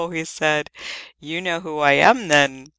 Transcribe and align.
he 0.11 0.23
said. 0.25 0.71
"You 1.19 1.41
know 1.41 1.59
who 1.59 1.77
I 1.77 1.91
am, 1.91 2.27
then?" 2.27 2.69